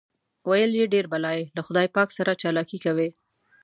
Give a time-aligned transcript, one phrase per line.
[0.49, 3.09] ویل یې ډېر بلا یې له خدای پاک سره چالاکي کوي.